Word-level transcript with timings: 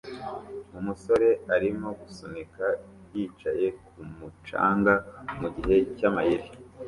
Umusore 0.79 1.29
arimo 1.55 1.87
gusunika 2.01 2.65
yicaye 3.13 3.67
kumu 3.87 4.25
canga 4.47 4.93
mugihe 5.39 5.77
cyamayeri 5.97 6.47